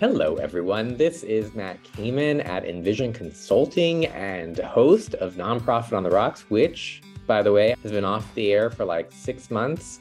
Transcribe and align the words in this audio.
Hello, 0.00 0.36
everyone. 0.36 0.96
This 0.96 1.24
is 1.24 1.56
Matt 1.56 1.82
Kamin 1.82 2.46
at 2.46 2.64
Envision 2.64 3.12
Consulting 3.12 4.06
and 4.06 4.56
host 4.58 5.14
of 5.14 5.34
Nonprofit 5.34 5.92
on 5.92 6.04
the 6.04 6.10
Rocks, 6.10 6.42
which, 6.42 7.02
by 7.26 7.42
the 7.42 7.50
way, 7.50 7.74
has 7.82 7.90
been 7.90 8.04
off 8.04 8.32
the 8.36 8.52
air 8.52 8.70
for 8.70 8.84
like 8.84 9.10
six 9.10 9.50
months. 9.50 9.98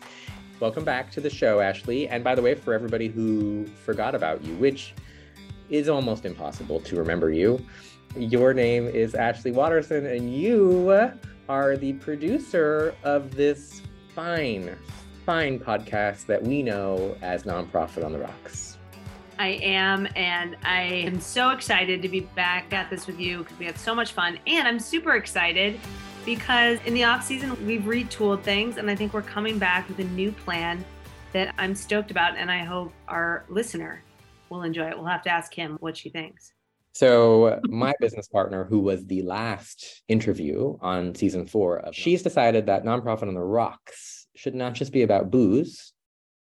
Welcome 0.59 0.83
back 0.83 1.09
to 1.13 1.19
the 1.19 1.31
show, 1.31 1.61
Ashley. 1.61 2.07
And 2.09 2.23
by 2.23 2.35
the 2.35 2.43
way, 2.43 2.53
for 2.53 2.75
everybody 2.75 3.07
who 3.07 3.65
forgot 3.65 4.13
about 4.13 4.43
you, 4.43 4.53
which 4.57 4.93
is 5.71 5.89
almost 5.89 6.25
impossible 6.25 6.79
to 6.81 6.95
remember 6.95 7.31
you, 7.31 7.59
your 8.15 8.53
name 8.53 8.85
is 8.85 9.15
Ashley 9.15 9.49
Waterson, 9.49 10.05
and 10.05 10.31
you 10.31 11.11
are 11.49 11.75
the 11.75 11.93
producer 11.93 12.93
of 13.03 13.33
this 13.33 13.81
fine, 14.13 14.77
fine 15.25 15.57
podcast 15.57 16.27
that 16.27 16.43
we 16.43 16.61
know 16.61 17.17
as 17.23 17.45
Nonprofit 17.45 18.05
on 18.05 18.11
the 18.11 18.19
Rocks. 18.19 18.76
I 19.39 19.59
am, 19.61 20.07
and 20.15 20.57
I 20.63 20.81
am 20.81 21.19
so 21.19 21.51
excited 21.51 22.01
to 22.01 22.09
be 22.09 22.21
back 22.21 22.73
at 22.73 22.89
this 22.89 23.05
with 23.05 23.19
you 23.19 23.39
because 23.39 23.59
we 23.59 23.65
had 23.65 23.77
so 23.77 23.93
much 23.93 24.13
fun. 24.13 24.39
And 24.47 24.67
I'm 24.67 24.79
super 24.79 25.15
excited 25.15 25.79
because 26.25 26.79
in 26.85 26.93
the 26.93 27.03
off 27.03 27.23
season 27.23 27.65
we've 27.65 27.83
retooled 27.83 28.41
things, 28.41 28.77
and 28.77 28.89
I 28.89 28.95
think 28.95 29.13
we're 29.13 29.21
coming 29.21 29.59
back 29.59 29.87
with 29.87 29.99
a 29.99 30.05
new 30.05 30.31
plan 30.31 30.83
that 31.33 31.53
I'm 31.57 31.75
stoked 31.75 32.09
about, 32.09 32.35
and 32.35 32.51
I 32.51 32.63
hope 32.63 32.91
our 33.07 33.45
listener 33.47 34.01
will 34.49 34.63
enjoy 34.63 34.89
it. 34.89 34.97
We'll 34.97 35.07
have 35.07 35.23
to 35.23 35.29
ask 35.29 35.53
him 35.53 35.77
what 35.81 35.95
she 35.95 36.09
thinks. 36.09 36.53
So, 36.93 37.59
my 37.65 37.93
business 37.99 38.27
partner, 38.27 38.63
who 38.63 38.79
was 38.79 39.05
the 39.05 39.21
last 39.21 40.01
interview 40.07 40.77
on 40.81 41.13
season 41.13 41.45
four, 41.45 41.79
of, 41.79 41.93
she's 41.93 42.23
decided 42.23 42.65
that 42.65 42.85
Nonprofit 42.85 43.27
on 43.27 43.35
the 43.35 43.41
Rocks 43.41 44.27
should 44.35 44.55
not 44.55 44.73
just 44.73 44.91
be 44.91 45.03
about 45.03 45.29
booze, 45.29 45.93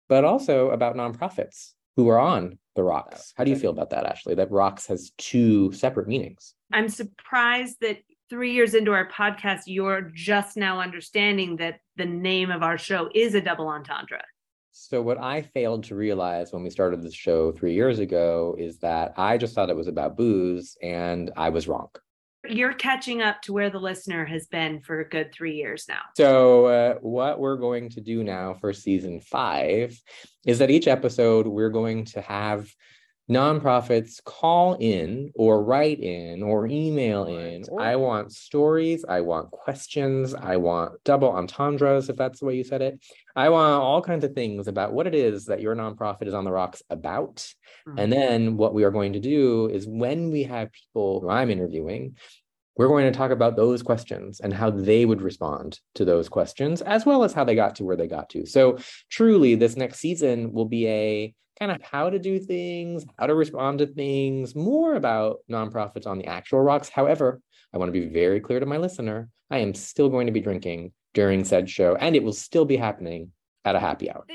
but 0.08 0.23
also 0.23 0.71
about 0.71 0.95
nonprofits 0.95 1.73
who 2.00 2.08
are 2.08 2.19
on 2.19 2.58
the 2.75 2.83
rocks. 2.83 3.33
How 3.36 3.44
do 3.44 3.52
you 3.52 3.58
feel 3.58 3.72
about 3.72 3.89
that, 3.89 4.05
Ashley? 4.05 4.36
That 4.36 4.50
rocks 4.52 4.88
has 4.88 5.11
two 5.17 5.72
separate 5.73 6.08
meanings. 6.08 6.53
I'm 6.72 6.88
surprised 6.88 7.75
that 7.81 7.97
three 8.30 8.53
years 8.53 8.73
into 8.73 8.94
our 8.94 9.09
podcast, 9.09 9.64
you're 9.66 10.09
just 10.14 10.55
now 10.55 10.80
understanding 10.80 11.58
that 11.58 11.80
the 11.97 12.05
name 12.05 12.52
of 12.52 12.64
our 12.64 12.77
show 12.77 13.09
is 13.14 13.36
a 13.36 13.42
double 13.42 13.67
entendre. 13.67 14.23
So, 14.72 15.02
what 15.02 15.20
I 15.20 15.42
failed 15.42 15.83
to 15.86 15.95
realize 15.95 16.53
when 16.53 16.64
we 16.64 16.70
started 16.70 17.02
the 17.02 17.11
show 17.11 17.52
three 17.52 17.73
years 17.73 18.00
ago 18.00 18.55
is 18.58 18.77
that 18.80 19.14
I 19.17 19.38
just 19.38 19.53
thought 19.53 19.70
it 19.70 19.75
was 19.75 19.89
about 19.89 20.16
booze 20.16 20.77
and 20.81 21.31
I 21.36 21.50
was 21.50 21.67
wrong. 21.67 21.89
You're 22.48 22.73
catching 22.73 23.22
up 23.22 23.42
to 23.44 23.54
where 23.54 23.70
the 23.70 23.80
listener 23.80 24.26
has 24.26 24.48
been 24.48 24.80
for 24.82 25.02
a 25.02 25.09
good 25.09 25.34
three 25.34 25.56
years 25.56 25.86
now. 25.90 26.02
So, 26.16 26.66
uh, 26.68 26.94
what 27.02 27.40
we're 27.40 27.58
going 27.58 27.90
to 27.90 28.02
do 28.02 28.23
now 28.23 28.54
for 28.54 28.72
season 28.72 29.20
five 29.20 30.00
is 30.45 30.60
that 30.60 30.72
each 30.72 30.88
episode 30.88 31.48
we're 31.48 31.70
going 31.70 32.06
to 32.06 32.22
have 32.22 32.70
nonprofits 33.30 34.23
call 34.23 34.73
in 34.80 35.31
or 35.35 35.63
write 35.63 35.99
in 35.99 36.41
or 36.41 36.66
email 36.67 37.25
in. 37.25 37.63
I 37.80 37.95
want 37.95 38.33
stories. 38.33 39.05
I 39.08 39.21
want 39.21 39.52
questions. 39.52 40.33
I 40.33 40.58
want 40.58 41.03
double 41.03 41.31
entendres, 41.31 42.09
if 42.09 42.16
that's 42.16 42.39
the 42.39 42.45
way 42.45 42.55
you 42.55 42.63
said 42.63 42.81
it. 42.81 43.03
I 43.36 43.49
want 43.49 43.83
all 43.83 44.02
kinds 44.02 44.23
of 44.23 44.33
things 44.33 44.67
about 44.67 44.94
what 44.94 45.08
it 45.08 45.13
is 45.13 45.45
that 45.45 45.61
your 45.61 45.75
nonprofit 45.75 46.27
is 46.27 46.33
on 46.33 46.44
the 46.44 46.52
rocks 46.52 46.81
about. 46.89 47.36
Mm-hmm. 47.88 47.99
And 47.99 48.11
then 48.11 48.58
what 48.58 48.73
we 48.73 48.83
are 48.83 48.91
going 48.91 49.13
to 49.13 49.19
do 49.19 49.67
is 49.67 49.88
when 49.88 50.31
we 50.31 50.43
have 50.43 50.71
people 50.71 51.21
who 51.21 51.30
I'm 51.30 51.52
interviewing, 51.52 52.16
we're 52.77 52.88
going 52.88 53.11
to 53.11 53.17
talk 53.17 53.31
about 53.31 53.58
those 53.58 53.83
questions 53.83 54.39
and 54.39 54.53
how 54.53 54.71
they 54.71 55.05
would 55.05 55.21
respond 55.21 55.80
to 55.95 56.05
those 56.05 56.30
questions, 56.30 56.81
as 56.81 57.05
well 57.05 57.23
as 57.25 57.33
how 57.33 57.43
they 57.43 57.53
got 57.53 57.75
to 57.75 57.83
where 57.83 57.97
they 57.97 58.08
got 58.08 58.30
to. 58.30 58.45
So, 58.45 58.77
truly, 59.09 59.55
this 59.55 59.75
next 59.75 59.99
season 59.99 60.53
will 60.53 60.66
be 60.66 60.88
a 60.88 61.33
kind 61.59 61.71
of 61.71 61.81
how 61.81 62.09
to 62.09 62.19
do 62.19 62.39
things, 62.39 63.05
how 63.17 63.27
to 63.27 63.35
respond 63.35 63.79
to 63.79 63.88
things, 63.88 64.55
more 64.55 64.95
about 64.95 65.39
nonprofits 65.52 66.08
on 66.08 66.17
the 66.17 66.25
actual 66.25 66.61
rocks. 66.61 66.89
However, 66.89 67.42
I 67.73 67.77
want 67.77 67.93
to 67.93 67.99
be 67.99 68.08
very 68.08 68.39
clear 68.39 68.59
to 68.59 68.65
my 68.65 68.77
listener 68.77 69.30
I 69.52 69.59
am 69.59 69.73
still 69.73 70.09
going 70.09 70.27
to 70.27 70.31
be 70.31 70.42
drinking 70.42 70.93
during 71.14 71.43
said 71.43 71.69
show, 71.69 71.95
and 71.95 72.15
it 72.15 72.23
will 72.23 72.33
still 72.33 72.65
be 72.65 72.77
happening 72.77 73.31
at 73.65 73.75
a 73.75 73.80
happy 73.80 74.09
hour. 74.11 74.25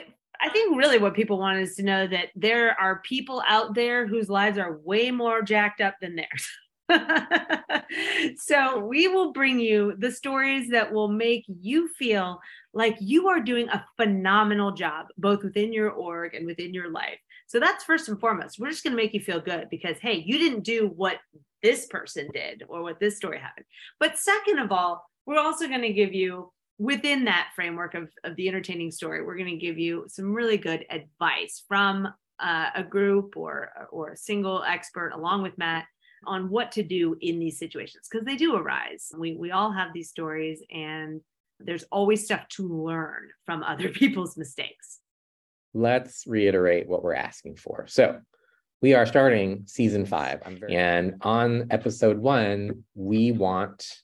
I 0.40 0.48
think 0.50 0.76
really 0.76 0.98
what 0.98 1.14
people 1.14 1.38
want 1.38 1.58
is 1.58 1.76
to 1.76 1.82
know 1.82 2.06
that 2.06 2.28
there 2.34 2.78
are 2.78 3.00
people 3.00 3.42
out 3.46 3.74
there 3.74 4.06
whose 4.06 4.28
lives 4.28 4.58
are 4.58 4.78
way 4.78 5.10
more 5.10 5.40
jacked 5.40 5.80
up 5.80 5.94
than 6.00 6.16
theirs. 6.16 6.48
so 8.36 8.78
we 8.78 9.08
will 9.08 9.32
bring 9.32 9.58
you 9.58 9.94
the 9.98 10.10
stories 10.10 10.68
that 10.70 10.92
will 10.92 11.08
make 11.08 11.44
you 11.48 11.88
feel 11.88 12.40
like 12.72 12.96
you 13.00 13.28
are 13.28 13.40
doing 13.40 13.68
a 13.68 13.84
phenomenal 13.96 14.72
job 14.72 15.06
both 15.16 15.42
within 15.42 15.72
your 15.72 15.90
org 15.90 16.34
and 16.34 16.46
within 16.46 16.74
your 16.74 16.90
life. 16.90 17.18
So 17.46 17.60
that's 17.60 17.84
first 17.84 18.08
and 18.08 18.20
foremost. 18.20 18.58
We're 18.58 18.70
just 18.70 18.82
going 18.82 18.96
to 18.96 19.02
make 19.02 19.14
you 19.14 19.20
feel 19.20 19.40
good 19.40 19.68
because 19.70 19.96
hey 19.98 20.22
you 20.26 20.38
didn't 20.38 20.64
do 20.64 20.92
what 20.94 21.18
this 21.62 21.86
person 21.86 22.28
did 22.32 22.64
or 22.68 22.82
what 22.82 23.00
this 23.00 23.16
story 23.16 23.38
happened. 23.38 23.66
But 23.98 24.18
second 24.18 24.58
of 24.58 24.72
all 24.72 25.04
we're 25.26 25.40
also 25.40 25.68
going 25.68 25.82
to 25.82 25.92
give 25.92 26.12
you 26.12 26.52
within 26.78 27.24
that 27.24 27.48
framework 27.54 27.94
of, 27.94 28.10
of 28.24 28.36
the 28.36 28.48
entertaining 28.48 28.90
story 28.90 29.24
we're 29.24 29.36
going 29.36 29.58
to 29.58 29.64
give 29.64 29.78
you 29.78 30.04
some 30.08 30.32
really 30.32 30.56
good 30.56 30.84
advice 30.90 31.62
from 31.68 32.08
uh, 32.40 32.70
a 32.74 32.82
group 32.82 33.36
or 33.36 33.70
or 33.92 34.10
a 34.10 34.16
single 34.16 34.62
expert 34.64 35.10
along 35.10 35.42
with 35.42 35.56
matt 35.56 35.84
on 36.26 36.50
what 36.50 36.72
to 36.72 36.82
do 36.82 37.16
in 37.20 37.38
these 37.38 37.58
situations 37.58 38.08
because 38.10 38.24
they 38.24 38.36
do 38.36 38.56
arise. 38.56 39.10
We 39.16 39.36
we 39.36 39.50
all 39.50 39.72
have 39.72 39.92
these 39.92 40.10
stories 40.10 40.62
and 40.70 41.20
there's 41.60 41.84
always 41.90 42.24
stuff 42.24 42.46
to 42.48 42.68
learn 42.68 43.30
from 43.46 43.62
other 43.62 43.88
people's 44.00 44.36
mistakes. 44.36 45.00
Let's 45.72 46.26
reiterate 46.26 46.88
what 46.88 47.02
we're 47.02 47.14
asking 47.14 47.56
for. 47.56 47.86
So, 47.88 48.20
we 48.80 48.92
are 48.92 49.06
starting 49.06 49.62
season 49.66 50.04
5 50.04 50.66
and 50.68 51.14
on 51.22 51.68
episode 51.70 52.18
1 52.18 52.84
we 52.94 53.32
want 53.32 54.02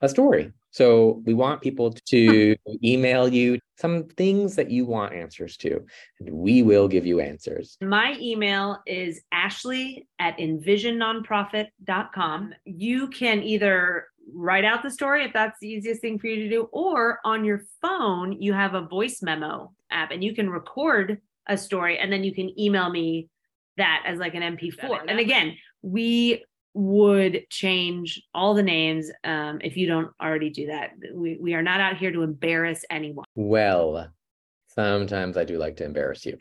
a 0.00 0.08
story. 0.08 0.52
So 0.70 1.20
we 1.24 1.34
want 1.34 1.62
people 1.62 1.92
to 2.06 2.54
email 2.84 3.28
you 3.28 3.58
some 3.76 4.04
things 4.04 4.54
that 4.56 4.70
you 4.70 4.86
want 4.86 5.12
answers 5.12 5.58
to, 5.58 5.84
and 6.20 6.30
we 6.30 6.62
will 6.62 6.86
give 6.86 7.04
you 7.06 7.18
answers. 7.20 7.76
My 7.80 8.16
email 8.20 8.78
is 8.86 9.22
ashley 9.32 10.06
at 10.18 10.38
envisionnonprofit.com. 10.38 12.54
You 12.64 13.08
can 13.08 13.42
either 13.42 14.06
write 14.32 14.64
out 14.64 14.82
the 14.82 14.90
story 14.90 15.24
if 15.24 15.32
that's 15.32 15.58
the 15.60 15.68
easiest 15.68 16.00
thing 16.00 16.18
for 16.18 16.28
you 16.28 16.44
to 16.44 16.48
do, 16.48 16.62
or 16.72 17.18
on 17.24 17.44
your 17.44 17.64
phone, 17.82 18.40
you 18.40 18.52
have 18.52 18.74
a 18.74 18.82
voice 18.82 19.22
memo 19.22 19.72
app 19.90 20.12
and 20.12 20.22
you 20.22 20.32
can 20.34 20.48
record 20.48 21.20
a 21.48 21.56
story 21.56 21.98
and 21.98 22.12
then 22.12 22.22
you 22.22 22.32
can 22.32 22.56
email 22.58 22.90
me 22.90 23.28
that 23.76 24.04
as 24.06 24.18
like 24.18 24.34
an 24.34 24.56
MP4. 24.56 25.04
And 25.08 25.18
again, 25.18 25.56
we 25.82 26.44
would 26.74 27.44
change 27.50 28.22
all 28.34 28.54
the 28.54 28.62
names 28.62 29.10
um, 29.24 29.58
if 29.62 29.76
you 29.76 29.86
don't 29.86 30.10
already 30.20 30.50
do 30.50 30.66
that. 30.68 30.90
We, 31.12 31.38
we 31.40 31.54
are 31.54 31.62
not 31.62 31.80
out 31.80 31.96
here 31.96 32.12
to 32.12 32.22
embarrass 32.22 32.84
anyone. 32.90 33.24
Well, 33.34 34.08
sometimes 34.68 35.36
I 35.36 35.44
do 35.44 35.58
like 35.58 35.76
to 35.76 35.84
embarrass 35.84 36.24
you. 36.24 36.38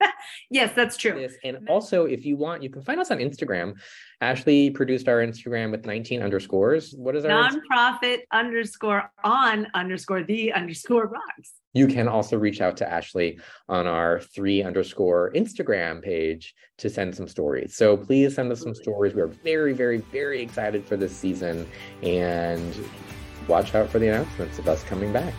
yes, 0.50 0.72
that's 0.74 0.96
true. 0.96 1.20
Yes. 1.20 1.34
And 1.44 1.68
also, 1.68 2.06
if 2.06 2.24
you 2.24 2.36
want, 2.36 2.62
you 2.62 2.70
can 2.70 2.82
find 2.82 3.00
us 3.00 3.10
on 3.10 3.18
Instagram. 3.18 3.74
Ashley 4.20 4.70
produced 4.70 5.08
our 5.08 5.18
Instagram 5.18 5.70
with 5.70 5.86
19 5.86 6.22
underscores. 6.22 6.92
What 6.92 7.16
is 7.16 7.24
our 7.24 7.50
nonprofit 7.50 8.20
underscore 8.32 9.10
on 9.24 9.66
underscore 9.74 10.22
the 10.22 10.52
underscore 10.52 11.06
rocks? 11.06 11.52
You 11.72 11.86
can 11.86 12.08
also 12.08 12.36
reach 12.36 12.60
out 12.60 12.76
to 12.78 12.90
Ashley 12.90 13.38
on 13.68 13.86
our 13.86 14.20
three 14.20 14.62
underscore 14.62 15.32
Instagram 15.34 16.02
page 16.02 16.54
to 16.78 16.90
send 16.90 17.14
some 17.14 17.28
stories. 17.28 17.76
So 17.76 17.96
please 17.96 18.34
send 18.34 18.50
us 18.50 18.60
some 18.60 18.74
stories. 18.74 19.14
We 19.14 19.22
are 19.22 19.28
very, 19.28 19.72
very, 19.72 19.98
very 19.98 20.42
excited 20.42 20.84
for 20.84 20.96
this 20.96 21.14
season 21.14 21.68
and 22.02 22.74
watch 23.46 23.74
out 23.74 23.88
for 23.88 23.98
the 23.98 24.08
announcements 24.08 24.58
of 24.58 24.68
us 24.68 24.82
coming 24.84 25.12
back. 25.12 25.34